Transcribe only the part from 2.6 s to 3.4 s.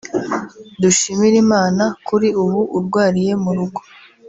urwariye